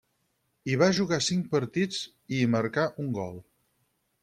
Hi 0.71 0.77
va 0.83 0.87
jugar 0.99 1.19
cinc 1.25 1.45
partits 1.51 2.01
i 2.37 2.41
hi 2.41 2.49
marcà 2.57 2.89
un 3.07 3.15
gol. 3.21 3.39